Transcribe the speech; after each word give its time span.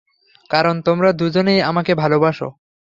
কারণ 0.49 0.75
তোমরা 0.81 1.09
দুজনেই 1.11 1.59
আমাকে 1.61 1.91
ভালোবাসো। 1.95 2.47